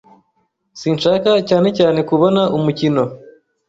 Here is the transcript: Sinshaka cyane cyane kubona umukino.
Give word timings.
Sinshaka 0.79 1.31
cyane 1.49 1.69
cyane 1.77 1.99
kubona 2.09 2.41
umukino. 2.57 3.03